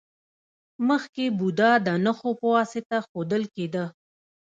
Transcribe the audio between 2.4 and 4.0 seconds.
واسطه ښودل کیده